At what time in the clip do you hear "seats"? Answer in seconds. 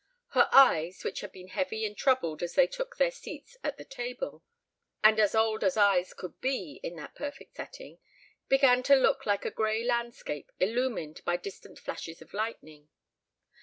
3.11-3.55